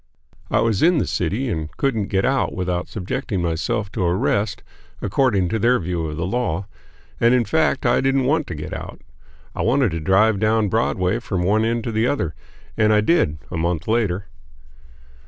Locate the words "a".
13.51-13.57